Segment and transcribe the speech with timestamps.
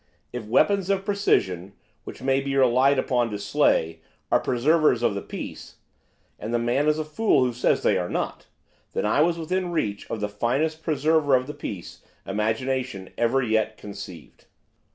[0.33, 1.73] If weapons of precision,
[2.05, 3.99] which may be relied upon to slay,
[4.31, 5.75] are preservers of the peace
[6.39, 8.47] and the man is a fool who says that they are not!
[8.93, 13.77] then I was within reach of the finest preserver of the peace imagination ever yet
[13.77, 14.45] conceived.